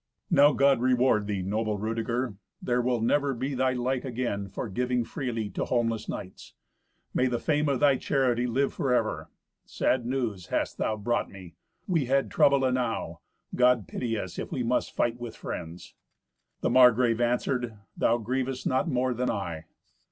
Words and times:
"Now 0.31 0.51
God 0.51 0.81
reward 0.81 1.27
thee, 1.27 1.43
noble 1.43 1.77
Rudeger; 1.77 2.33
there 2.59 2.81
will 2.81 3.01
never 3.01 3.35
be 3.35 3.53
thy 3.53 3.73
like 3.73 4.03
again 4.03 4.47
for 4.49 4.67
giving 4.67 5.03
freely 5.03 5.47
to 5.51 5.65
homeless 5.65 6.09
knights. 6.09 6.55
May 7.13 7.27
the 7.27 7.37
fame 7.37 7.69
of 7.69 7.79
thy 7.79 7.97
charity 7.97 8.47
live 8.47 8.73
for 8.73 8.91
ever. 8.91 9.29
Sad 9.63 10.07
news 10.07 10.47
hast 10.47 10.79
thou 10.79 10.97
brought 10.97 11.29
me. 11.29 11.53
We 11.85 12.05
had 12.05 12.31
trouble 12.31 12.65
enow. 12.65 13.19
God 13.53 13.87
pity 13.87 14.17
us 14.17 14.39
if 14.39 14.51
we 14.51 14.63
must 14.63 14.95
fight 14.95 15.19
with 15.19 15.35
friends." 15.35 15.93
The 16.61 16.71
Margrave 16.71 17.21
answered, 17.21 17.77
"Thou 17.95 18.17
grievest 18.17 18.65
not 18.65 18.87
more 18.89 19.13
than 19.13 19.29
I." 19.29 19.65